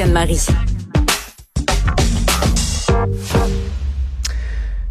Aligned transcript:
Anne-Marie. 0.00 0.46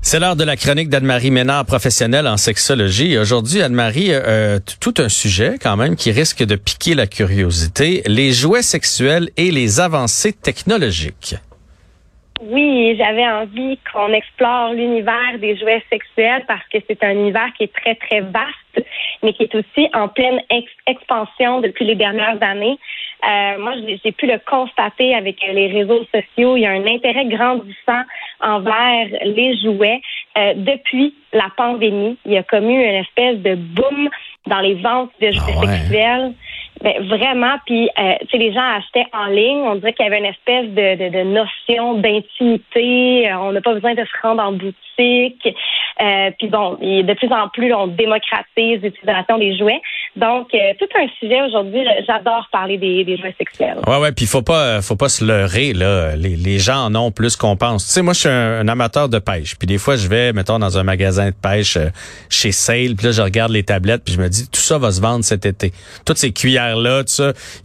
C'est 0.01 0.19
l'heure 0.19 0.35
de 0.35 0.43
la 0.43 0.55
chronique 0.55 0.89
d'Anne-Marie 0.89 1.31
Ménard, 1.31 1.65
professionnelle 1.65 2.27
en 2.27 2.37
sexologie. 2.37 3.17
Aujourd'hui, 3.17 3.61
Anne-Marie, 3.61 4.09
euh, 4.11 4.59
tout 4.81 4.93
un 4.97 5.07
sujet 5.07 5.55
quand 5.61 5.77
même 5.77 5.95
qui 5.95 6.11
risque 6.11 6.43
de 6.43 6.55
piquer 6.55 6.93
la 6.93 7.07
curiosité, 7.07 8.01
les 8.05 8.31
jouets 8.31 8.61
sexuels 8.61 9.29
et 9.37 9.51
les 9.51 9.79
avancées 9.79 10.33
technologiques. 10.33 11.35
Oui, 12.41 12.95
j'avais 12.97 13.27
envie 13.27 13.79
qu'on 13.91 14.13
explore 14.13 14.73
l'univers 14.73 15.39
des 15.39 15.57
jouets 15.57 15.83
sexuels 15.89 16.43
parce 16.47 16.67
que 16.71 16.77
c'est 16.87 17.03
un 17.03 17.11
univers 17.11 17.51
qui 17.57 17.63
est 17.63 17.73
très, 17.73 17.95
très 17.95 18.21
vaste, 18.21 18.87
mais 19.23 19.33
qui 19.33 19.43
est 19.43 19.55
aussi 19.55 19.89
en 19.93 20.07
pleine 20.07 20.39
expansion 20.85 21.61
depuis 21.61 21.85
les 21.85 21.95
dernières 21.95 22.37
années. 22.41 22.77
Euh, 23.25 23.57
moi, 23.59 23.73
j'ai 24.03 24.11
pu 24.11 24.27
le 24.27 24.39
constater 24.45 25.15
avec 25.15 25.41
les 25.41 25.67
réseaux 25.67 26.05
sociaux. 26.13 26.55
Il 26.55 26.61
y 26.61 26.65
a 26.65 26.71
un 26.71 26.85
intérêt 26.85 27.25
grandissant 27.25 28.03
envers 28.39 29.07
les 29.23 29.57
jouets. 29.57 30.01
Euh, 30.37 30.53
depuis 30.55 31.15
la 31.33 31.49
pandémie, 31.57 32.17
il 32.25 32.33
y 32.33 32.37
a 32.37 32.43
comme 32.43 32.69
eu 32.69 32.75
une 32.75 33.03
espèce 33.03 33.37
de 33.39 33.55
boom 33.55 34.09
dans 34.45 34.59
les 34.59 34.75
ventes 34.75 35.11
de 35.19 35.31
jouets 35.31 35.53
ah 35.57 35.65
sexuels. 35.65 36.33
Ben, 36.81 37.07
vraiment, 37.07 37.55
puis 37.65 37.89
euh, 37.97 38.13
les 38.33 38.53
gens 38.53 38.61
achetaient 38.77 39.07
en 39.13 39.25
ligne. 39.25 39.59
On 39.59 39.75
dirait 39.75 39.93
qu'il 39.93 40.05
y 40.05 40.07
avait 40.07 40.19
une 40.19 40.25
espèce 40.25 40.67
de, 40.67 41.09
de, 41.09 41.23
notion 41.23 41.95
d'intimité. 41.95 43.29
Euh, 43.29 43.39
on 43.39 43.51
n'a 43.51 43.61
pas 43.61 43.73
besoin 43.73 43.95
de 43.95 44.03
se 44.03 44.21
rendre 44.21 44.43
en 44.43 44.51
boutique. 44.51 45.47
Euh, 45.99 46.31
puis 46.37 46.47
bon, 46.47 46.77
de 46.81 47.13
plus 47.13 47.31
en 47.31 47.49
plus, 47.49 47.73
on 47.73 47.87
démocratise 47.87 48.81
l'utilisation 48.81 49.37
des 49.37 49.57
jouets. 49.57 49.81
Donc, 50.15 50.53
euh, 50.53 50.73
tout 50.79 50.87
un 50.99 51.07
sujet 51.19 51.41
aujourd'hui. 51.41 51.83
J'adore 52.05 52.47
parler 52.51 52.77
des, 52.77 53.03
des, 53.03 53.17
jouets 53.17 53.35
sexuels. 53.37 53.77
Ouais, 53.87 53.97
ouais. 53.97 54.11
Puis 54.11 54.25
faut 54.25 54.41
pas, 54.41 54.81
faut 54.81 54.95
pas 54.95 55.09
se 55.09 55.25
leurrer 55.25 55.73
là. 55.73 56.15
Les, 56.15 56.35
les 56.35 56.59
gens 56.59 56.85
en 56.85 56.95
ont 56.95 57.11
plus 57.11 57.35
qu'on 57.35 57.55
pense. 57.55 57.85
Tu 57.85 57.91
sais, 57.91 58.01
moi, 58.01 58.13
je 58.13 58.19
suis 58.19 58.29
un, 58.29 58.67
amateur 58.67 59.09
de 59.09 59.19
pêche. 59.19 59.55
Puis 59.57 59.67
des 59.67 59.77
fois, 59.77 59.95
je 59.95 60.07
vais, 60.07 60.33
mettons, 60.33 60.59
dans 60.59 60.77
un 60.77 60.83
magasin 60.83 61.29
de 61.29 61.35
pêche 61.35 61.77
chez 62.29 62.51
Sale. 62.51 62.95
Puis 62.95 63.07
là, 63.07 63.11
je 63.11 63.21
regarde 63.21 63.51
les 63.51 63.63
tablettes. 63.63 64.03
Puis 64.03 64.13
je 64.13 64.19
me 64.19 64.27
dis, 64.27 64.49
tout 64.49 64.59
ça 64.59 64.77
va 64.77 64.91
se 64.91 65.01
vendre 65.01 65.23
cet 65.23 65.45
été. 65.45 65.71
Toutes 66.05 66.17
ces 66.17 66.31
cuillères 66.31 66.76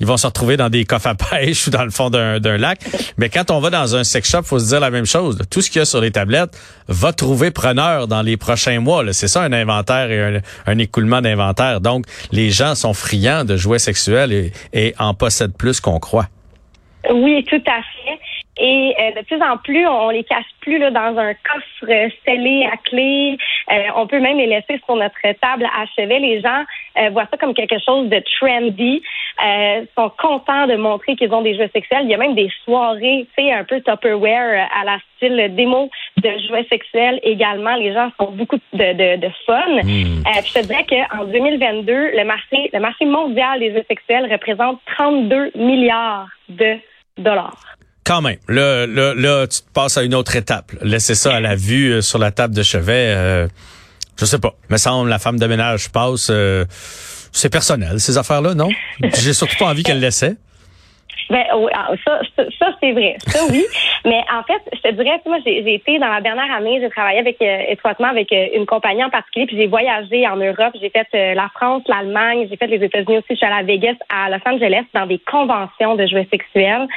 ils 0.01 0.07
vont 0.07 0.17
se 0.17 0.27
retrouver 0.27 0.57
dans 0.57 0.69
des 0.69 0.85
coffres 0.85 1.09
à 1.09 1.15
pêche 1.15 1.67
ou 1.69 1.71
dans 1.71 1.85
le 1.85 1.91
fond 1.91 2.11
d'un 2.11 2.59
lac. 2.59 2.81
Mais 3.17 3.29
quand 3.29 3.51
on 3.51 3.61
va 3.61 3.71
dans 3.71 3.97
un 3.97 4.05
sex 4.05 4.31
shop, 4.31 4.43
faut 4.43 4.59
se 4.59 4.69
dire 4.69 4.81
la 4.81 4.91
même 4.91 5.07
chose. 5.07 5.39
Tout 5.51 5.61
ce 5.61 5.71
qu'il 5.71 5.79
y 5.79 5.83
a 5.83 5.85
sur 5.85 6.01
les 6.01 6.11
tablettes 6.11 6.57
va 6.89 7.13
trouver 7.13 7.51
preneur 7.51 8.09
dans 8.09 8.23
les 8.23 8.37
prochains 8.37 8.81
mois. 8.81 9.05
C'est 9.13 9.29
ça 9.29 9.43
un 9.43 9.53
inventaire 9.53 10.11
et 10.11 10.41
un, 10.67 10.79
écoulement 10.79 11.21
d'inventaire. 11.21 11.81
Donc, 11.81 12.07
les 12.31 12.51
gens 12.51 12.75
sont 12.75 12.95
friands 12.95 13.45
de 13.45 13.57
jouets 13.57 13.79
sexuels 13.79 14.53
et, 14.73 14.95
en 14.99 15.15
possèdent 15.15 15.57
plus 15.57 15.81
qu'on 15.81 15.99
croit. 15.99 16.27
Oui, 17.11 17.45
tout 17.49 17.63
à 17.67 17.81
fait. 17.83 18.19
Et 18.59 18.95
euh, 19.01 19.21
de 19.21 19.27
plus 19.27 19.43
en 19.43 19.57
plus, 19.57 19.87
on 19.87 20.11
les 20.11 20.25
cache 20.25 20.45
plus 20.61 20.79
dans 20.79 21.17
un 21.19 21.35
coffre 21.35 22.11
scellé 22.25 22.69
à 22.71 22.77
clé. 22.77 23.37
Euh, 23.71 23.89
on 23.97 24.07
peut 24.07 24.21
même 24.21 24.39
les 24.39 24.47
laisser 24.47 24.81
sur 24.85 24.97
notre 24.97 25.21
table 25.41 25.65
à 25.65 25.87
chevet. 25.97 26.19
Les 26.19 26.41
gens 26.41 26.65
euh, 26.99 27.11
voient 27.11 27.27
ça 27.31 27.37
comme 27.37 27.55
quelque 27.55 27.79
chose 27.79 28.09
de 28.09 28.23
trendy. 28.39 29.03
Euh, 29.45 29.85
sont 29.97 30.11
contents 30.19 30.67
de 30.67 30.77
montrer 30.77 31.17
qu'ils 31.17 31.33
ont 31.33 31.43
des 31.43 31.57
jeux 31.57 31.71
sexuels. 31.73 32.03
Il 32.05 32.11
y 32.11 32.15
a 32.15 32.19
même 32.19 32.35
des 32.35 32.51
soirées, 32.65 33.27
tu 33.37 33.45
sais, 33.45 33.53
un 33.53 33.65
peu 33.65 33.81
Tupperware 33.81 34.69
à 34.75 34.85
la 34.85 34.99
style 35.17 35.55
démo 35.55 35.91
de 36.19 36.31
jouets 36.49 36.67
sexuels 36.71 37.21
également. 37.23 37.75
Les 37.77 37.93
gens 37.93 38.11
sont 38.21 38.33
beaucoup 38.33 38.59
de, 38.73 38.93
de, 38.93 39.17
de 39.17 39.29
fun. 39.47 39.83
Hmm. 39.83 40.23
je 40.45 40.53
te 40.53 40.67
dirais 40.67 40.87
qu'en 40.87 41.25
2022, 41.25 41.93
le 42.17 42.25
marché, 42.25 42.71
le 42.73 42.81
marché 42.81 43.05
mondial 43.05 43.61
des 43.61 43.73
jeux 43.73 43.85
sexuels 43.89 44.31
représente 44.31 44.81
32 44.97 45.53
milliards 45.55 46.29
de 46.49 46.77
dollars. 47.17 47.77
Quand 48.05 48.21
même. 48.21 48.39
Là, 48.49 48.87
là, 48.87 49.15
là, 49.15 49.47
tu 49.47 49.61
te 49.61 49.73
passes 49.73 49.97
à 49.97 50.03
une 50.03 50.15
autre 50.15 50.35
étape. 50.35 50.73
Laisser 50.83 51.15
ça 51.15 51.37
à 51.37 51.41
la 51.41 51.55
vue 51.55 51.93
euh, 51.93 52.01
sur 52.01 52.19
la 52.19 52.33
table 52.33 52.55
de 52.55 52.63
chevet. 52.63 53.15
Euh, 53.15 53.47
je 54.19 54.25
sais 54.25 54.41
pas. 54.41 54.55
Me 54.71 54.77
semble 54.77 55.09
la 55.09 55.19
femme 55.19 55.39
de 55.39 55.47
ménage 55.47 55.91
passe. 55.91 56.29
Euh, 56.31 56.65
c'est 57.33 57.51
personnel, 57.51 58.01
ces 58.01 58.19
affaires-là, 58.19 58.55
non? 58.55 58.71
J'ai 59.03 59.33
surtout 59.33 59.57
pas 59.57 59.67
envie 59.67 59.85
qu'elle 59.85 60.01
laissait. 60.01 60.35
Ben 61.31 61.45
oui, 61.57 61.71
ah, 61.73 61.91
ça, 62.05 62.19
ça, 62.59 62.77
c'est 62.81 62.93
vrai. 62.93 63.17
Ça 63.27 63.39
oui. 63.49 63.65
Mais 64.05 64.23
en 64.31 64.43
fait, 64.43 64.61
je 64.75 64.81
te 64.81 64.93
dirais, 64.95 65.21
moi, 65.25 65.39
j'ai 65.47 65.75
été 65.75 65.99
dans 65.99 66.09
la 66.09 66.21
dernière 66.21 66.53
année, 66.53 66.81
j'ai 66.83 66.91
travaillé 66.91 67.21
avec 67.21 67.37
étroitement 67.41 68.09
avec 68.09 68.33
une 68.33 68.67
compagnie 68.67 69.05
en 69.05 69.09
particulier, 69.09 69.47
puis 69.47 69.57
j'ai 69.57 69.69
voyagé 69.69 70.27
en 70.27 70.37
Europe. 70.37 70.75
J'ai 70.79 70.91
fait 70.91 71.35
la 71.35 71.49
France, 71.55 71.85
l'Allemagne, 71.87 72.49
j'ai 72.51 72.57
fait 72.57 72.67
les 72.67 72.85
États-Unis 72.85 73.19
aussi. 73.19 73.29
Je 73.31 73.35
suis 73.37 73.47
allée 73.47 73.61
à 73.61 73.63
Vegas, 73.63 73.95
à 74.11 74.29
Los 74.29 74.43
Angeles, 74.45 74.85
dans 74.93 75.07
des 75.07 75.21
conventions 75.21 75.95
de 75.95 76.07
jouets 76.07 76.27
sexuels. 76.31 76.89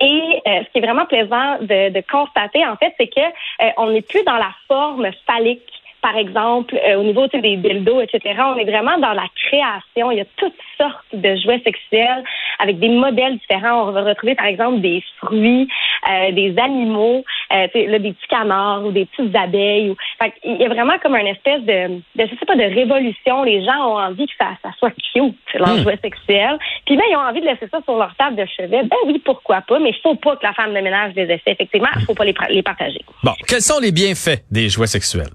Et 0.00 0.42
euh, 0.46 0.62
ce 0.64 0.72
qui 0.72 0.78
est 0.78 0.86
vraiment 0.86 1.06
plaisant 1.06 1.58
de, 1.60 1.90
de 1.90 2.02
constater, 2.10 2.64
en 2.66 2.76
fait, 2.76 2.94
c'est 2.98 3.08
que 3.08 3.20
euh, 3.20 3.70
on 3.76 3.90
n'est 3.90 4.02
plus 4.02 4.22
dans 4.24 4.36
la 4.36 4.52
forme 4.68 5.08
phallique 5.26 5.70
par 6.00 6.16
exemple, 6.16 6.78
euh, 6.86 6.96
au 6.96 7.02
niveau 7.02 7.26
des 7.26 7.56
dildos, 7.56 8.00
etc. 8.00 8.40
On 8.46 8.56
est 8.56 8.64
vraiment 8.64 8.98
dans 8.98 9.12
la 9.12 9.26
création. 9.34 10.10
Il 10.10 10.18
y 10.18 10.20
a 10.20 10.26
toutes 10.36 10.54
sortes 10.76 11.04
de 11.12 11.36
jouets 11.36 11.60
sexuels 11.64 12.22
avec 12.58 12.78
des 12.78 12.88
modèles 12.88 13.38
différents. 13.38 13.88
On 13.88 13.92
va 13.92 14.02
retrouver, 14.02 14.34
par 14.34 14.46
exemple, 14.46 14.80
des 14.80 15.02
fruits, 15.18 15.68
euh, 16.08 16.32
des 16.32 16.56
animaux, 16.58 17.24
euh, 17.52 17.66
là, 17.74 17.98
des 17.98 18.12
petits 18.12 18.28
canards 18.28 18.84
ou 18.84 18.92
des 18.92 19.06
petites 19.06 19.34
abeilles. 19.34 19.90
Ou... 19.90 19.96
Fait 20.18 20.32
il 20.44 20.56
y 20.56 20.64
a 20.64 20.68
vraiment 20.68 20.98
comme 20.98 21.14
une 21.16 21.26
espèce 21.26 21.62
de, 21.62 21.96
de, 21.96 22.26
je 22.26 22.38
sais 22.38 22.46
pas, 22.46 22.56
de 22.56 22.74
révolution. 22.74 23.42
Les 23.44 23.64
gens 23.64 23.92
ont 23.92 23.98
envie 23.98 24.26
que 24.26 24.32
ça, 24.38 24.50
ça 24.62 24.70
soit 24.78 24.92
cute, 25.12 25.36
leur 25.54 25.76
hmm. 25.76 25.82
jouet 25.82 25.98
sexuel. 26.02 26.58
Puis 26.86 26.96
ben, 26.96 27.04
ils 27.10 27.16
ont 27.16 27.20
envie 27.20 27.40
de 27.40 27.46
laisser 27.46 27.68
ça 27.70 27.80
sur 27.84 27.96
leur 27.96 28.14
table 28.16 28.36
de 28.36 28.46
chevet. 28.46 28.82
Ben 28.84 28.96
oui, 29.06 29.20
pourquoi 29.24 29.60
pas, 29.62 29.78
mais 29.78 29.90
il 29.90 30.00
faut 30.02 30.14
pas 30.14 30.36
que 30.36 30.44
la 30.44 30.52
femme 30.52 30.74
de 30.74 30.80
ménage 30.80 31.14
les 31.14 31.24
essaie. 31.24 31.52
Effectivement, 31.52 31.88
il 31.96 32.04
faut 32.04 32.14
pas 32.14 32.24
les, 32.24 32.34
les 32.50 32.62
partager. 32.62 33.00
Bon, 33.22 33.32
quels 33.46 33.62
sont 33.62 33.80
les 33.80 33.92
bienfaits 33.92 34.44
des 34.50 34.68
jouets 34.68 34.86
sexuels? 34.86 35.30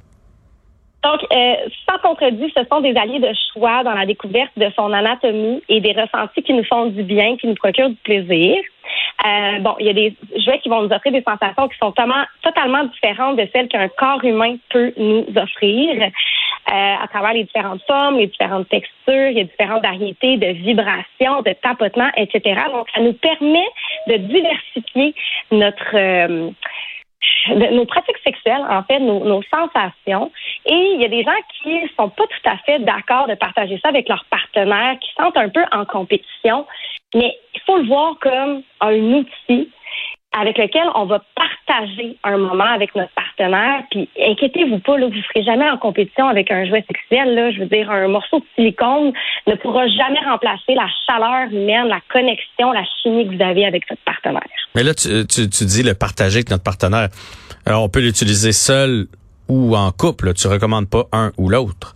Donc, 1.03 1.21
euh, 1.33 1.55
sans 1.89 1.97
contredit, 1.99 2.51
ce 2.55 2.63
sont 2.71 2.79
des 2.79 2.95
alliés 2.95 3.19
de 3.19 3.33
choix 3.51 3.83
dans 3.83 3.93
la 3.93 4.05
découverte 4.05 4.51
de 4.55 4.69
son 4.75 4.93
anatomie 4.93 5.61
et 5.67 5.81
des 5.81 5.91
ressentis 5.91 6.43
qui 6.43 6.53
nous 6.53 6.63
font 6.63 6.85
du 6.85 7.03
bien, 7.03 7.35
qui 7.37 7.47
nous 7.47 7.55
procurent 7.55 7.89
du 7.89 7.95
plaisir. 7.97 8.55
Euh, 9.25 9.59
bon, 9.59 9.75
il 9.79 9.85
y 9.85 9.89
a 9.89 9.93
des 9.93 10.15
jouets 10.37 10.59
qui 10.59 10.69
vont 10.69 10.81
nous 10.81 10.93
offrir 10.93 11.11
des 11.11 11.23
sensations 11.23 11.67
qui 11.67 11.77
sont 11.77 11.91
totalement, 11.91 12.83
différentes 12.85 13.37
de 13.37 13.47
celles 13.53 13.67
qu'un 13.67 13.87
corps 13.89 14.23
humain 14.23 14.55
peut 14.69 14.93
nous 14.97 15.25
offrir. 15.35 16.09
Euh, 16.71 16.95
à 17.03 17.07
travers 17.09 17.33
les 17.33 17.43
différentes 17.43 17.81
formes, 17.85 18.17
les 18.17 18.27
différentes 18.27 18.69
textures, 18.69 19.37
a 19.37 19.43
différentes 19.43 19.83
variétés 19.83 20.37
de 20.37 20.47
vibrations, 20.47 21.41
de 21.45 21.53
tapotements, 21.61 22.09
etc. 22.15 22.61
Donc, 22.71 22.87
ça 22.95 23.01
nous 23.01 23.13
permet 23.13 23.67
de 24.07 24.15
diversifier 24.15 25.13
notre 25.51 25.95
euh, 25.95 26.49
nos 27.49 27.85
pratiques 27.85 28.17
sexuelles, 28.23 28.65
en 28.69 28.83
fait, 28.83 28.99
nos, 28.99 29.23
nos, 29.23 29.41
sensations. 29.43 30.31
Et 30.65 30.93
il 30.95 31.01
y 31.01 31.05
a 31.05 31.09
des 31.09 31.23
gens 31.23 31.31
qui 31.61 31.81
sont 31.97 32.09
pas 32.09 32.23
tout 32.23 32.49
à 32.49 32.57
fait 32.59 32.79
d'accord 32.79 33.27
de 33.27 33.35
partager 33.35 33.79
ça 33.81 33.89
avec 33.89 34.07
leurs 34.09 34.25
partenaires, 34.25 34.97
qui 34.99 35.09
sentent 35.17 35.37
un 35.37 35.49
peu 35.49 35.63
en 35.71 35.85
compétition. 35.85 36.65
Mais 37.13 37.37
il 37.53 37.61
faut 37.61 37.77
le 37.77 37.87
voir 37.87 38.15
comme 38.19 38.63
un 38.81 38.95
outil 38.95 39.69
avec 40.37 40.57
lequel 40.57 40.89
on 40.95 41.05
va 41.05 41.21
partager 41.35 42.17
un 42.23 42.37
moment 42.37 42.63
avec 42.65 42.95
notre 42.95 43.13
partenaire. 43.13 43.22
Puis 43.91 44.09
inquiétez-vous 44.19 44.79
pas, 44.79 44.97
là, 44.97 45.07
vous 45.07 45.15
ne 45.15 45.21
serez 45.21 45.43
jamais 45.43 45.69
en 45.69 45.77
compétition 45.77 46.27
avec 46.27 46.51
un 46.51 46.65
jouet 46.65 46.83
sexuel. 46.87 47.35
Là. 47.35 47.51
Je 47.51 47.59
veux 47.59 47.65
dire, 47.65 47.89
un 47.91 48.07
morceau 48.07 48.39
de 48.39 48.45
silicone 48.55 49.13
ne 49.47 49.55
pourra 49.55 49.87
jamais 49.87 50.19
remplacer 50.25 50.75
la 50.75 50.87
chaleur 51.05 51.51
humaine, 51.51 51.87
la 51.87 51.99
connexion, 52.11 52.71
la 52.71 52.83
chimie 53.01 53.27
que 53.27 53.35
vous 53.35 53.43
avez 53.43 53.65
avec 53.65 53.87
votre 53.89 54.01
partenaire. 54.03 54.41
Mais 54.75 54.83
là, 54.83 54.93
tu, 54.93 55.09
tu, 55.27 55.49
tu 55.49 55.65
dis 55.65 55.83
le 55.83 55.93
partager 55.93 56.37
avec 56.37 56.49
notre 56.49 56.63
partenaire. 56.63 57.09
Alors, 57.65 57.81
euh, 57.81 57.85
on 57.85 57.89
peut 57.89 58.01
l'utiliser 58.01 58.51
seul 58.51 59.07
ou 59.47 59.75
en 59.75 59.91
couple. 59.91 60.33
Tu 60.33 60.47
recommandes 60.47 60.89
pas 60.89 61.03
un 61.11 61.31
ou 61.37 61.49
l'autre. 61.49 61.95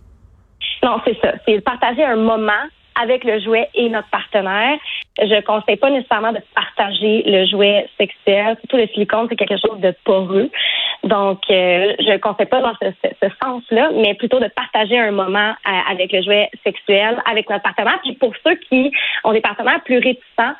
Non, 0.82 1.00
c'est 1.04 1.18
ça. 1.20 1.32
C'est 1.44 1.60
partager 1.60 2.04
un 2.04 2.16
moment 2.16 2.52
avec 3.00 3.24
le 3.24 3.40
jouet 3.40 3.68
et 3.74 3.88
notre 3.88 4.08
partenaire. 4.10 4.78
Je 5.18 5.34
ne 5.34 5.40
conseille 5.40 5.76
pas 5.76 5.90
nécessairement 5.90 6.32
de 6.32 6.40
partager 6.54 7.22
le 7.26 7.46
jouet 7.46 7.88
sexuel. 7.98 8.56
Surtout 8.60 8.76
le 8.76 8.86
silicone, 8.88 9.26
c'est 9.28 9.36
quelque 9.36 9.58
chose 9.58 9.80
de 9.80 9.94
poreux. 10.04 10.50
Donc, 11.04 11.42
euh, 11.50 11.94
je 12.00 12.12
ne 12.12 12.16
conseille 12.18 12.46
pas 12.46 12.60
dans 12.60 12.74
ce, 12.82 13.28
sens-là, 13.42 13.90
mais 13.94 14.14
plutôt 14.14 14.40
de 14.40 14.48
partager 14.48 14.98
un 14.98 15.12
moment 15.12 15.50
euh, 15.50 15.70
avec 15.90 16.12
le 16.12 16.22
jouet 16.22 16.50
sexuel, 16.64 17.22
avec 17.24 17.48
notre 17.48 17.62
partenaire. 17.62 17.98
Puis 18.02 18.14
pour 18.14 18.32
ceux 18.44 18.56
qui 18.56 18.90
ont 19.24 19.32
des 19.32 19.40
partenaires 19.40 19.82
plus 19.84 19.98
réticents, 19.98 20.54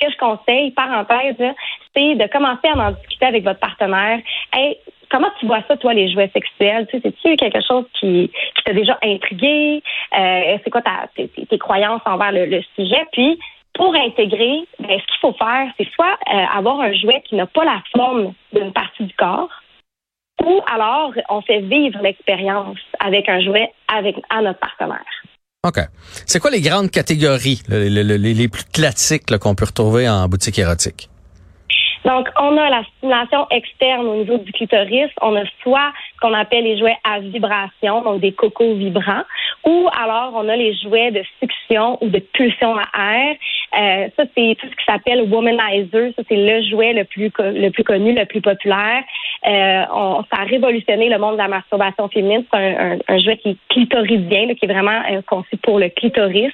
ce 0.00 0.06
que 0.06 0.12
je 0.12 0.16
conseille, 0.18 0.70
parenthèse, 0.72 1.36
c'est 1.94 2.14
de 2.14 2.26
commencer 2.28 2.68
à 2.74 2.88
en 2.88 2.90
discuter 2.92 3.26
avec 3.26 3.44
votre 3.44 3.60
partenaire. 3.60 4.20
Hey, 4.52 4.78
comment 5.10 5.28
tu 5.38 5.46
vois 5.46 5.62
ça, 5.68 5.76
toi, 5.76 5.92
les 5.92 6.10
jouets 6.10 6.30
sexuels? 6.32 6.86
Tu 6.90 6.96
sais, 6.96 7.02
c'est-tu 7.04 7.36
quelque 7.36 7.60
chose 7.60 7.84
qui, 8.00 8.30
qui 8.56 8.64
t'a 8.64 8.72
déjà 8.72 8.98
intrigué? 9.02 9.82
Euh, 10.18 10.58
c'est 10.64 10.70
quoi 10.70 10.82
ta, 10.82 11.08
tes, 11.14 11.58
croyances 11.58 12.02
envers 12.06 12.32
le, 12.32 12.62
sujet? 12.74 13.06
Puis, 13.12 13.38
pour 13.74 13.94
intégrer, 13.94 14.66
ben, 14.80 14.98
ce 14.98 15.06
qu'il 15.06 15.20
faut 15.20 15.32
faire, 15.34 15.70
c'est 15.78 15.88
soit 15.92 16.18
euh, 16.32 16.44
avoir 16.56 16.80
un 16.80 16.92
jouet 16.92 17.22
qui 17.24 17.36
n'a 17.36 17.46
pas 17.46 17.64
la 17.64 17.82
forme 17.94 18.32
d'une 18.52 18.72
partie 18.72 19.04
du 19.04 19.14
corps, 19.14 19.48
ou 20.44 20.60
alors 20.66 21.12
on 21.28 21.40
fait 21.42 21.60
vivre 21.60 21.98
l'expérience 22.02 22.78
avec 23.00 23.28
un 23.28 23.40
jouet 23.40 23.70
avec 23.88 24.16
à 24.30 24.42
notre 24.42 24.58
partenaire. 24.58 25.04
OK. 25.64 25.78
C'est 26.26 26.40
quoi 26.40 26.50
les 26.50 26.60
grandes 26.60 26.90
catégories, 26.90 27.62
les, 27.68 27.88
les, 27.88 28.18
les 28.18 28.48
plus 28.48 28.64
classiques 28.64 29.36
qu'on 29.38 29.54
peut 29.54 29.66
retrouver 29.66 30.08
en 30.08 30.28
boutique 30.28 30.58
érotique? 30.58 31.08
Donc, 32.04 32.28
on 32.40 32.56
a 32.58 32.68
la 32.68 32.82
stimulation 32.96 33.46
externe 33.50 34.06
au 34.06 34.16
niveau 34.16 34.38
du 34.38 34.50
clitoris. 34.52 35.10
On 35.20 35.36
a 35.36 35.44
soit 35.62 35.92
ce 36.14 36.20
qu'on 36.20 36.34
appelle 36.34 36.64
les 36.64 36.78
jouets 36.78 36.98
à 37.04 37.20
vibration, 37.20 38.02
donc 38.02 38.20
des 38.20 38.32
cocos 38.32 38.74
vibrants, 38.74 39.22
ou 39.64 39.88
alors 39.92 40.32
on 40.34 40.48
a 40.48 40.56
les 40.56 40.74
jouets 40.74 41.10
de 41.10 41.22
succion 41.40 41.98
ou 42.00 42.08
de 42.08 42.18
pulsion 42.18 42.74
à 42.76 43.14
air. 43.14 43.36
Euh, 43.78 44.08
ça, 44.16 44.24
c'est 44.36 44.56
tout 44.58 44.66
ce 44.66 44.76
qui 44.76 44.84
s'appelle 44.86 45.22
womanizer. 45.32 46.12
Ça, 46.16 46.22
c'est 46.28 46.36
le 46.36 46.62
jouet 46.68 46.92
le 46.92 47.04
plus 47.04 47.30
le 47.38 47.68
plus 47.70 47.84
connu, 47.84 48.12
le 48.12 48.26
plus 48.26 48.40
populaire. 48.40 49.02
Euh, 49.46 49.84
on, 49.92 50.24
ça 50.30 50.42
a 50.42 50.44
révolutionné 50.44 51.08
le 51.08 51.18
monde 51.18 51.34
de 51.34 51.38
la 51.38 51.48
masturbation 51.48 52.08
féminine. 52.08 52.44
C'est 52.52 52.58
un, 52.58 52.98
un, 53.08 53.18
jouet 53.18 53.38
qui 53.38 53.50
est 53.50 53.56
clitoridien, 53.68 54.54
qui 54.54 54.64
est 54.64 54.72
vraiment 54.72 55.02
euh, 55.10 55.22
conçu 55.26 55.56
pour 55.56 55.78
le 55.78 55.88
clitoris. 55.88 56.52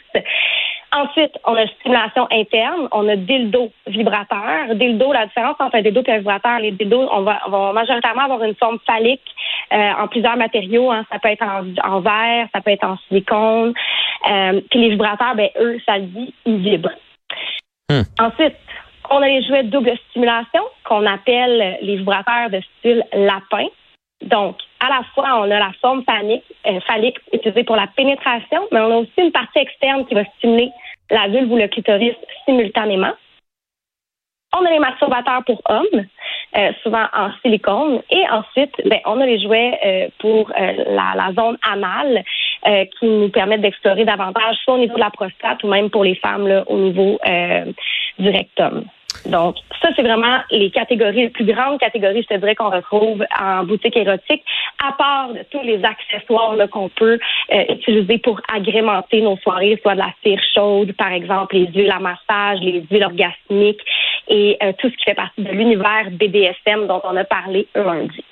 Ensuite, 0.91 1.33
on 1.45 1.55
a 1.55 1.67
stimulation 1.67 2.27
interne, 2.31 2.89
on 2.93 3.09
a 3.09 3.17
dildo 3.17 3.71
vibrateur. 3.87 4.75
Dildo, 4.75 5.13
la 5.13 5.27
différence 5.27 5.57
entre 5.59 5.77
un 5.77 5.83
dildo 5.83 6.03
et 6.07 6.13
un 6.13 6.19
vibrateur, 6.19 6.61
les 6.61 6.73
dildos, 6.73 7.09
on 7.13 7.23
va, 7.23 7.41
majoritairement 7.75 8.23
avoir 8.23 8.43
une 8.43 8.55
forme 8.55 8.79
phallique 8.87 9.21
euh, 9.73 9.91
en 9.99 10.09
plusieurs 10.09 10.37
matériaux. 10.37 10.91
Hein. 10.91 11.05
Ça 11.13 11.19
peut 11.19 11.29
être 11.29 11.45
en, 11.45 12.01
verre, 12.01 12.49
ça 12.55 12.63
peut 12.63 12.71
être 12.71 12.85
en 12.85 12.97
silicone. 13.09 13.75
Euh, 14.31 14.61
puis 14.71 14.81
les 14.81 14.89
vibrateurs, 14.91 15.35
ben 15.35 15.51
eux, 15.61 15.79
ça 15.85 15.99
le 15.99 16.07
dit, 16.07 16.35
ils 16.47 16.57
vibrent. 16.57 16.91
Hmm. 17.91 18.03
Ensuite, 18.19 18.57
on 19.11 19.23
a 19.23 19.27
les 19.27 19.43
jouets 19.43 19.65
de 19.65 19.71
double 19.71 19.93
stimulation 20.11 20.63
qu'on 20.85 21.05
appelle 21.05 21.79
les 21.83 21.97
vibrateurs 21.97 22.49
de 22.51 22.61
style 22.79 23.05
lapin. 23.13 23.67
Donc, 24.23 24.57
à 24.81 24.89
la 24.89 25.03
fois, 25.15 25.41
on 25.41 25.51
a 25.51 25.59
la 25.59 25.73
forme 25.81 26.03
phallique, 26.05 26.45
euh, 26.67 26.81
phallique 26.81 27.19
utilisée 27.33 27.65
pour 27.65 27.77
la 27.77 27.87
pénétration, 27.87 28.67
mais 28.73 28.81
on 28.81 28.91
a 28.91 28.97
aussi 28.97 29.13
une 29.19 29.33
partie 29.33 29.61
externe 29.61 30.07
qui 30.07 30.15
va 30.15 30.25
stimuler 30.39 30.71
la 31.11 31.29
vulve 31.29 31.51
ou 31.53 31.57
le 31.57 31.69
clitoris 31.69 32.15
simultanément. 32.45 33.13
On 34.57 34.65
a 34.65 34.71
les 34.71 34.79
masturbateurs 34.79 35.45
pour 35.45 35.61
hommes, 35.67 36.07
euh, 36.57 36.73
souvent 36.83 37.07
en 37.15 37.31
silicone. 37.43 38.03
Et 38.11 38.29
ensuite, 38.31 38.75
ben, 38.87 38.99
on 39.05 39.21
a 39.21 39.27
les 39.27 39.41
jouets 39.41 39.79
euh, 39.85 40.09
pour 40.19 40.51
la, 40.51 41.15
la, 41.15 41.33
zone 41.35 41.59
anale 41.63 42.25
qui 42.65 43.07
nous 43.07 43.29
permettent 43.31 43.61
d'explorer 43.61 44.05
davantage, 44.05 44.57
soit 44.65 44.75
au 44.75 44.79
niveau 44.79 44.97
de 44.97 45.01
la 45.01 45.11
prostate 45.11 45.63
ou 45.63 45.69
même 45.69 45.91
pour 45.91 46.05
les 46.05 46.17
femmes 46.17 46.47
là, 46.47 46.65
au 46.67 46.77
niveau 46.77 47.19
du 48.19 48.29
rectum. 48.29 48.85
Donc, 49.27 49.57
ça, 49.81 49.89
c'est 49.95 50.03
vraiment 50.03 50.41
les 50.51 50.71
catégories, 50.71 51.23
les 51.23 51.29
plus 51.31 51.45
grandes 51.45 51.79
catégories, 51.79 52.23
je 52.23 52.35
te 52.35 52.39
dirais, 52.39 52.55
qu'on 52.55 52.71
retrouve 52.71 53.25
en 53.39 53.65
boutique 53.65 53.97
érotique, 53.97 54.43
à 54.85 54.93
part 54.93 55.33
de 55.33 55.41
tous 55.51 55.63
les 55.63 55.83
accessoires 55.85 56.57
qu'on 56.71 56.89
peut 56.89 57.19
euh, 57.53 57.65
utiliser 57.69 58.19
pour 58.19 58.41
agrémenter 58.53 59.21
nos 59.23 59.37
soirées, 59.39 59.79
soit 59.83 59.95
de 59.95 60.01
la 60.01 60.13
cire 60.23 60.41
chaude, 60.55 60.93
par 60.93 61.13
exemple, 61.13 61.57
les 61.57 61.67
huiles 61.67 61.91
à 61.91 62.01
massage, 62.01 62.61
les 62.61 62.85
huiles 62.91 63.05
orgasmiques 63.05 63.83
et 64.29 64.57
euh, 64.63 64.73
tout 64.79 64.91
ce 64.91 64.97
qui 64.97 65.05
fait 65.05 65.15
partie 65.15 65.43
de 65.43 65.51
l'univers 65.51 66.11
BDSM 66.11 66.87
dont 66.87 67.01
on 67.05 67.17
a 67.17 67.25
parlé 67.25 67.67
lundi. 67.75 68.25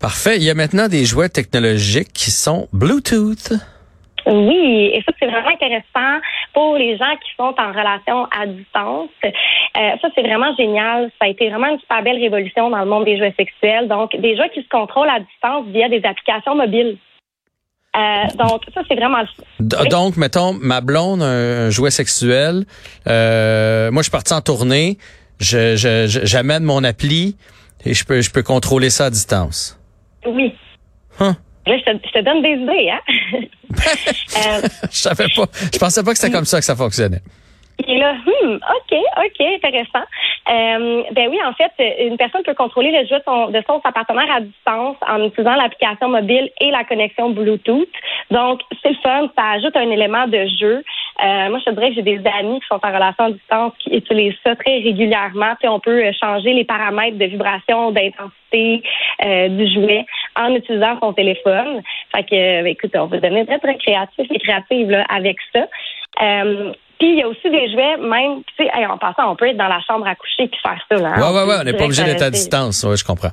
Parfait. 0.00 0.36
Il 0.36 0.42
y 0.42 0.50
a 0.50 0.54
maintenant 0.54 0.88
des 0.88 1.04
jouets 1.04 1.28
technologiques 1.28 2.12
qui 2.12 2.30
sont 2.30 2.68
Bluetooth. 2.72 3.54
Oui, 4.26 4.90
et 4.92 5.02
ça, 5.06 5.12
c'est 5.18 5.26
vraiment 5.26 5.48
intéressant 5.48 6.20
pour 6.52 6.76
les 6.76 6.96
gens 6.96 7.14
qui 7.22 7.30
sont 7.36 7.54
en 7.56 7.68
relation 7.68 8.26
à 8.36 8.46
distance. 8.46 9.10
Euh, 9.24 9.90
ça, 10.02 10.08
c'est 10.14 10.22
vraiment 10.22 10.54
génial. 10.56 11.10
Ça 11.20 11.26
a 11.26 11.28
été 11.28 11.48
vraiment 11.48 11.68
une 11.68 11.78
super 11.78 12.02
belle 12.02 12.18
révolution 12.18 12.70
dans 12.70 12.80
le 12.80 12.86
monde 12.86 13.04
des 13.04 13.18
jouets 13.18 13.34
sexuels. 13.36 13.86
Donc, 13.86 14.16
des 14.16 14.36
jouets 14.36 14.50
qui 14.50 14.62
se 14.62 14.68
contrôlent 14.68 15.08
à 15.08 15.20
distance 15.20 15.66
via 15.68 15.88
des 15.88 16.02
applications 16.04 16.56
mobiles. 16.56 16.98
Euh, 17.96 18.24
donc, 18.36 18.62
ça, 18.74 18.82
c'est 18.88 18.96
vraiment... 18.96 19.22
Donc, 19.60 20.16
mettons, 20.16 20.54
ma 20.54 20.80
blonde, 20.80 21.22
un 21.22 21.70
jouet 21.70 21.90
sexuel, 21.90 22.64
euh, 23.06 23.90
moi, 23.92 24.02
je 24.02 24.06
suis 24.06 24.10
parti 24.10 24.34
en 24.34 24.40
tournée, 24.40 24.98
je, 25.38 25.76
j'amène 26.24 26.64
mon 26.64 26.82
appli 26.82 27.36
et 27.84 27.94
je 27.94 28.04
peux, 28.04 28.20
je 28.20 28.30
peux 28.32 28.42
contrôler 28.42 28.90
ça 28.90 29.06
à 29.06 29.10
distance. 29.10 29.80
Oui. 30.26 30.52
Hein? 31.20 31.36
Là, 31.66 31.76
je 31.78 31.82
te, 31.82 32.20
donne 32.20 32.42
des 32.42 32.52
idées, 32.52 32.90
hein? 32.90 33.00
euh, 33.32 34.68
je 34.90 34.96
savais 34.96 35.26
pas. 35.34 35.46
Je 35.72 35.78
pensais 35.78 36.02
pas 36.04 36.12
que 36.12 36.18
c'était 36.18 36.32
comme 36.32 36.44
ça 36.44 36.58
que 36.58 36.64
ça 36.64 36.76
fonctionnait. 36.76 37.22
Et 37.86 37.98
là, 37.98 38.14
hmm, 38.14 38.54
OK, 38.54 38.98
OK, 39.18 39.40
intéressant. 39.40 40.06
Euh, 40.48 41.02
ben 41.12 41.28
oui, 41.28 41.38
en 41.44 41.52
fait, 41.54 41.72
une 42.06 42.16
personne 42.16 42.42
peut 42.42 42.54
contrôler 42.54 42.90
le 42.90 43.06
jeu 43.06 43.18
de 43.18 43.22
son, 43.24 43.48
de 43.48 43.62
son 43.66 43.80
partenaire 43.80 44.30
à 44.34 44.40
distance 44.40 44.96
en 45.06 45.24
utilisant 45.24 45.56
l'application 45.56 46.08
mobile 46.08 46.50
et 46.60 46.70
la 46.70 46.84
connexion 46.84 47.30
Bluetooth. 47.30 47.88
Donc, 48.30 48.60
c'est 48.82 48.90
le 48.90 48.96
fun, 49.02 49.28
ça 49.36 49.50
ajoute 49.56 49.76
un 49.76 49.90
élément 49.90 50.26
de 50.26 50.46
jeu. 50.58 50.84
Euh, 51.24 51.48
moi, 51.48 51.58
je 51.60 51.64
te 51.64 51.74
dirais 51.74 51.88
que 51.88 51.94
j'ai 51.94 52.02
des 52.02 52.20
amis 52.38 52.60
qui 52.60 52.66
sont 52.66 52.80
en 52.82 52.92
relation 52.92 53.24
à 53.24 53.30
distance 53.30 53.72
qui 53.78 53.90
utilisent 53.96 54.36
ça 54.44 54.54
très 54.56 54.78
régulièrement. 54.78 55.54
Puis 55.58 55.68
on 55.68 55.80
peut 55.80 56.02
changer 56.20 56.52
les 56.52 56.64
paramètres 56.64 57.16
de 57.16 57.24
vibration, 57.24 57.90
d'intensité 57.90 58.82
euh, 59.24 59.48
du 59.48 59.72
jouet 59.72 60.04
en 60.36 60.54
utilisant 60.54 60.98
son 61.00 61.12
téléphone. 61.12 61.82
Fait 62.14 62.24
que, 62.24 62.66
écoute, 62.66 62.92
on 62.94 63.06
va 63.06 63.18
devenir 63.18 63.46
très, 63.46 63.58
très 63.58 63.76
créatif 63.76 64.26
et 64.30 64.38
créative 64.38 64.90
là, 64.90 65.04
avec 65.08 65.36
ça. 65.54 65.66
Euh, 66.22 66.72
puis 66.98 67.10
il 67.10 67.18
y 67.18 67.22
a 67.22 67.28
aussi 67.28 67.50
des 67.50 67.70
jouets, 67.70 67.96
même, 67.98 68.42
tu 68.56 68.64
sais, 68.64 68.86
en 68.86 68.96
passant, 68.96 69.30
on 69.30 69.36
peut 69.36 69.48
être 69.48 69.56
dans 69.56 69.68
la 69.68 69.80
chambre 69.80 70.06
à 70.06 70.14
coucher 70.14 70.48
puis 70.48 70.60
faire 70.62 70.80
ça. 70.88 70.96
Là, 70.96 71.14
hein. 71.14 71.20
ouais, 71.20 71.38
ouais, 71.38 71.48
ouais, 71.48 71.56
on 71.60 71.64
n'est 71.64 71.74
pas 71.74 71.84
obligé 71.84 72.04
d'être 72.04 72.22
à 72.22 72.30
distance. 72.30 72.84
Ouais, 72.84 72.96
je 72.96 73.04
comprends. 73.04 73.32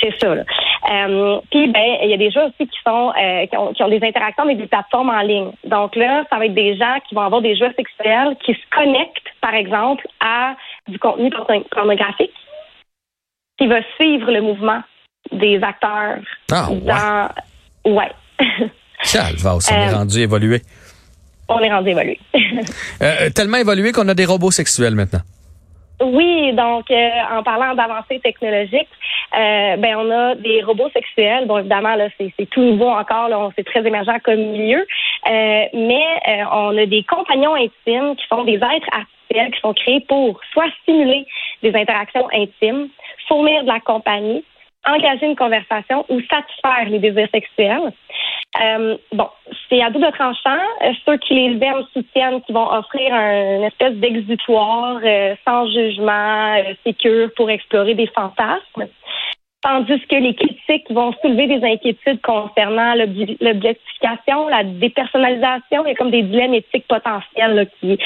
C'est 0.00 0.14
ça. 0.18 0.34
Là. 0.34 0.44
Euh, 0.90 1.40
puis 1.50 1.68
ben, 1.68 1.98
il 2.02 2.10
y 2.10 2.14
a 2.14 2.16
des 2.16 2.30
jeux 2.30 2.42
aussi 2.42 2.68
qui 2.68 2.78
sont 2.86 3.12
euh, 3.20 3.46
qui, 3.46 3.56
ont, 3.56 3.72
qui, 3.72 3.82
ont, 3.82 3.88
des 3.88 4.02
interactions 4.02 4.44
avec 4.44 4.58
des 4.58 4.66
plateformes 4.66 5.10
en 5.10 5.20
ligne. 5.20 5.50
Donc 5.64 5.96
là, 5.96 6.24
ça 6.30 6.38
va 6.38 6.46
être 6.46 6.54
des 6.54 6.76
gens 6.76 6.98
qui 7.08 7.14
vont 7.14 7.22
avoir 7.22 7.42
des 7.42 7.56
jeux 7.56 7.72
sexuels 7.76 8.36
qui 8.44 8.52
se 8.52 8.76
connectent, 8.76 9.28
par 9.40 9.54
exemple, 9.54 10.06
à 10.20 10.54
du 10.86 10.98
contenu 10.98 11.30
pornographique, 11.70 12.32
qui 13.58 13.66
va 13.66 13.80
suivre 13.96 14.30
le 14.30 14.42
mouvement 14.42 14.80
des 15.32 15.60
acteurs. 15.62 16.18
Ah, 16.52 16.68
dans... 16.70 17.92
ouais. 17.92 18.12
Calvasse, 19.12 19.70
on 19.70 19.74
est 19.74 19.88
euh, 19.88 19.96
rendu 19.96 20.20
évolué. 20.20 20.62
On 21.48 21.58
est 21.60 21.70
rendu 21.70 21.90
évolué. 21.90 22.18
Euh, 23.02 23.28
tellement 23.30 23.58
évolué 23.58 23.92
qu'on 23.92 24.08
a 24.08 24.14
des 24.14 24.24
robots 24.24 24.50
sexuels 24.50 24.94
maintenant. 24.94 25.20
Oui, 26.00 26.52
donc 26.52 26.90
euh, 26.90 27.10
en 27.32 27.42
parlant 27.42 27.74
d'avancées 27.74 28.20
technologiques, 28.20 28.88
euh, 29.34 29.76
ben 29.76 29.96
on 29.96 30.10
a 30.10 30.34
des 30.34 30.62
robots 30.62 30.90
sexuels. 30.90 31.46
Bon, 31.46 31.58
évidemment 31.58 31.94
là, 31.94 32.08
c'est, 32.18 32.46
tout 32.50 32.60
nouveau 32.60 32.88
encore, 32.88 33.28
là, 33.28 33.48
c'est 33.56 33.64
très 33.64 33.86
émergent 33.86 34.18
comme 34.22 34.36
milieu, 34.36 34.80
euh, 34.80 35.64
mais 35.72 36.04
on 36.52 36.76
a 36.76 36.86
des 36.86 37.02
compagnons 37.04 37.54
intimes 37.54 38.14
qui 38.16 38.26
sont 38.28 38.44
des 38.44 38.56
êtres 38.56 38.88
artificiels 38.92 39.52
qui 39.52 39.60
sont 39.60 39.72
créés 39.72 40.04
pour 40.06 40.38
soit 40.52 40.70
stimuler 40.82 41.26
des 41.62 41.74
interactions 41.74 42.28
intimes, 42.32 42.88
fournir 43.26 43.62
de 43.62 43.68
la 43.68 43.80
compagnie, 43.80 44.44
engager 44.86 45.26
une 45.26 45.36
conversation 45.36 46.04
ou 46.08 46.20
satisfaire 46.20 46.88
les 46.88 46.98
désirs 46.98 47.28
sexuels. 47.32 47.92
Euh, 48.62 48.96
bon, 49.12 49.28
c'est 49.68 49.82
à 49.82 49.90
double 49.90 50.10
tranchant. 50.12 50.62
Euh, 50.82 50.92
ceux 51.04 51.16
qui 51.18 51.34
les 51.34 51.64
aiment 51.64 51.84
soutiennent 51.92 52.40
qu'ils 52.42 52.54
vont 52.54 52.70
offrir 52.72 53.12
un, 53.12 53.56
une 53.56 53.64
espèce 53.64 53.94
d'exutoire 53.94 54.98
euh, 55.04 55.34
sans 55.46 55.70
jugement, 55.70 56.56
euh, 56.56 56.74
sécure 56.84 57.30
pour 57.36 57.50
explorer 57.50 57.94
des 57.94 58.06
fantasmes. 58.08 58.88
Tandis 59.62 60.00
que 60.08 60.16
les 60.16 60.34
critiques 60.34 60.90
vont 60.90 61.12
soulever 61.20 61.48
des 61.48 61.66
inquiétudes 61.66 62.20
concernant 62.22 62.94
l'objectification, 62.94 64.48
la 64.48 64.62
dépersonnalisation. 64.62 65.84
Il 65.84 65.88
y 65.88 65.90
a 65.90 65.94
comme 65.96 66.12
des 66.12 66.22
dilemmes 66.22 66.54
éthiques 66.54 66.86
potentiels 66.86 67.68
qui 67.80 67.98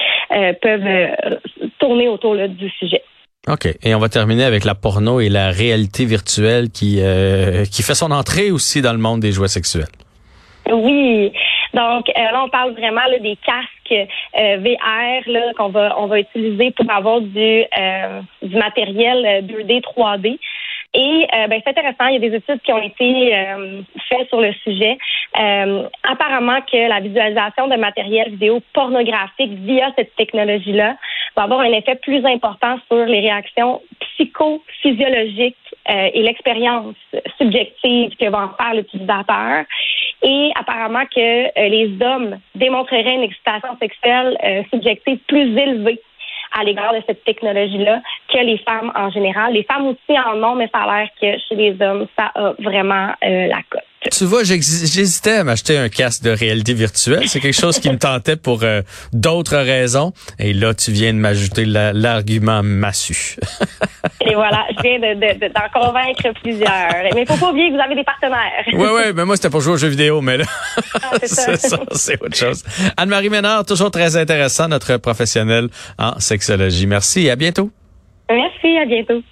peuvent 0.63 1.11
tourner 1.79 2.09
autour 2.09 2.37
du 2.49 2.71
sujet. 2.71 3.03
OK. 3.47 3.67
Et 3.83 3.95
on 3.95 3.99
va 3.99 4.09
terminer 4.09 4.45
avec 4.45 4.65
la 4.65 4.75
porno 4.75 5.21
et 5.21 5.29
la 5.29 5.51
réalité 5.51 6.07
virtuelle 6.07 6.71
qui, 6.71 7.03
qui 7.71 7.83
fait 7.83 7.95
son 7.95 8.11
entrée 8.11 8.51
aussi 8.51 8.81
dans 8.81 8.93
le 8.93 8.99
monde 8.99 9.21
des 9.21 9.33
jouets 9.33 9.49
sexuels. 9.49 9.89
Oui. 10.73 11.33
Donc 11.75 12.09
euh, 12.09 12.23
là, 12.23 12.45
on 12.45 12.49
parle 12.49 12.73
vraiment 12.73 13.01
des 13.21 13.37
casques 13.37 14.09
euh, 14.37 14.57
VR 14.59 15.55
qu'on 15.57 15.69
va 15.69 15.95
on 15.99 16.07
va 16.07 16.21
utiliser 16.21 16.71
pour 16.73 16.91
avoir 16.91 17.21
du 17.21 17.65
euh, 17.79 18.21
du 18.43 18.57
matériel 18.57 19.45
2D, 19.47 19.83
3D. 19.83 20.39
Et 20.93 21.29
ben, 21.31 21.61
c'est 21.63 21.71
intéressant, 21.71 22.07
il 22.07 22.15
y 22.15 22.17
a 22.17 22.31
des 22.31 22.35
études 22.35 22.61
qui 22.63 22.73
ont 22.73 22.83
été 22.83 23.33
faites 24.09 24.29
sur 24.29 24.41
le 24.41 24.53
sujet. 24.65 24.99
apparemment 26.03 26.61
que 26.63 26.89
la 26.89 26.99
visualisation 26.99 27.69
de 27.69 27.77
matériel 27.77 28.31
vidéo 28.31 28.61
pornographique 28.73 29.53
via 29.53 29.93
cette 29.95 30.17
technologie-là 30.17 30.97
va 31.37 31.43
avoir 31.45 31.61
un 31.61 31.73
effet 31.75 31.95
plus 31.95 32.27
important 32.27 32.81
sur 32.89 33.07
les 33.07 33.21
réactions 33.21 33.81
psychophysiologiques 34.01 35.57
et 35.89 36.23
l'expérience 36.23 36.97
subjective 37.39 38.17
que 38.17 38.29
va 38.29 38.47
en 38.47 38.49
faire 38.61 38.75
l'utilisateur. 38.75 39.67
Et 40.23 40.53
apparemment 40.55 41.05
que 41.07 41.47
euh, 41.47 41.69
les 41.69 41.97
hommes 42.03 42.39
démontreraient 42.55 43.15
une 43.15 43.23
excitation 43.23 43.77
sexuelle 43.81 44.37
euh, 44.45 44.63
subjective 44.71 45.19
plus 45.27 45.57
élevée 45.57 46.01
à 46.53 46.65
l'égard 46.65 46.93
de 46.93 47.03
cette 47.07 47.25
technologie-là 47.25 48.03
que 48.29 48.39
les 48.39 48.59
femmes 48.59 48.93
en 48.95 49.11
général. 49.11 49.53
Les 49.55 49.63
femmes 49.63 49.87
aussi 49.87 50.19
en 50.19 50.43
ont, 50.43 50.57
mais 50.57 50.69
ça 50.75 50.83
a 50.83 51.01
l'air 51.01 51.09
que 51.21 51.39
chez 51.49 51.55
les 51.55 51.81
hommes, 51.81 52.07
ça 52.19 52.33
a 52.35 52.53
vraiment 52.59 53.13
euh, 53.25 53.47
la 53.47 53.63
cote. 53.71 53.90
Tu 54.11 54.25
vois, 54.25 54.45
j'hésitais 54.45 55.33
à 55.33 55.45
m'acheter 55.45 55.77
un 55.77 55.91
casque 55.91 56.23
de 56.23 56.31
réalité 56.31 56.73
virtuelle. 56.73 57.29
C'est 57.29 57.39
quelque 57.39 57.61
chose 57.61 57.79
qui 57.79 57.91
me 57.91 57.99
tentait 57.99 58.37
pour 58.37 58.63
euh, 58.63 58.81
d'autres 59.13 59.59
raisons. 59.59 60.15
Et 60.39 60.55
là, 60.55 60.73
tu 60.73 60.91
viens 60.91 61.13
de 61.13 61.19
m'ajouter 61.19 61.67
l'argument 61.67 62.63
massu. 62.63 63.37
Et 64.27 64.35
voilà, 64.35 64.67
je 64.71 64.83
viens 64.83 65.49
d'en 65.51 65.81
convaincre 65.81 66.41
plusieurs. 66.43 67.15
Mais 67.15 67.23
il 67.23 67.27
faut 67.27 67.37
pas 67.37 67.51
oublier 67.51 67.69
que 67.69 67.75
vous 67.75 67.81
avez 67.81 67.95
des 67.95 68.05
partenaires. 68.05 68.65
Oui, 68.73 68.89
oui, 68.91 69.13
mais 69.15 69.27
moi, 69.27 69.37
c'était 69.37 69.51
pour 69.51 69.61
jouer 69.61 69.75
aux 69.75 69.79
jeux 69.79 69.89
vidéo, 69.89 70.23
mais 70.23 70.39
là, 70.39 70.45
ah, 70.95 71.17
c'est 71.23 71.57
ça, 71.59 71.79
c'est 71.93 72.23
autre 72.23 72.37
chose. 72.37 72.65
Anne-Marie 72.97 73.29
Ménard, 73.29 73.67
toujours 73.67 73.91
très 73.91 74.17
intéressant, 74.17 74.69
notre 74.69 74.97
professionnelle 74.97 75.69
en 75.99 76.19
sexologie. 76.21 76.87
Merci 76.87 77.27
et 77.27 77.31
à 77.31 77.37
bientôt. 77.37 77.71
Merci, 78.31 78.79
à 78.79 78.87
bientôt. 78.87 79.23